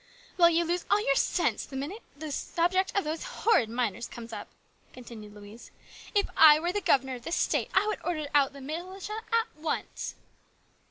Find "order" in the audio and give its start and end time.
8.03-8.25